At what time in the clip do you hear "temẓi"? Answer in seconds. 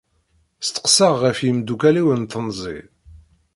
2.31-2.79